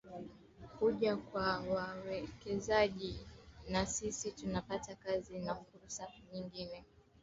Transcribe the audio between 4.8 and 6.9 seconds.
kazi na fursa nyingine